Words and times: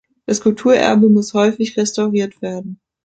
Das 0.25 0.41
Kulturerbe 0.41 1.09
muss 1.09 1.35
häufig 1.35 1.77
restauriert 1.77 2.41
werden. 2.41 2.79